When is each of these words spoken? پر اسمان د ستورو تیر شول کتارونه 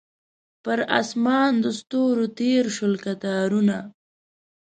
پر 0.63 0.79
اسمان 0.99 1.51
د 1.63 1.65
ستورو 1.79 2.25
تیر 2.37 2.65
شول 2.75 2.93
کتارونه 3.05 3.77